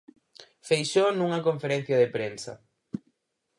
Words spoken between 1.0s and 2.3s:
nunha conferencia de